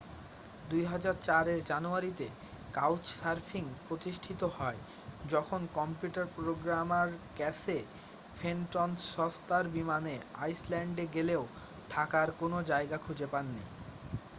2004-এর 0.69 1.59
জানুয়ারিতে 1.65 2.27
কাউচসার্ফিং 2.73 3.63
প্রতিষ্ঠিত 3.87 4.41
হয় 4.57 4.79
যখন 5.29 5.61
কম্পিউটার 5.73 6.25
প্রোগ্রামার 6.35 7.07
ক্যাসে 7.35 7.77
ফেনটন 8.37 8.89
সস্তার 9.09 9.63
বিমানে 9.69 10.15
আইসল্যান্ডে 10.39 11.05
গেলেও 11.15 11.43
থাকার 11.89 12.27
কোনও 12.39 12.59
জায়গা 12.71 12.97
খুঁজে 12.97 13.27
পাননি 13.27 13.63